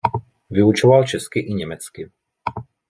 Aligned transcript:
Vyučoval 0.49 1.03
česky 1.07 1.39
i 1.39 1.53
německy. 1.53 2.11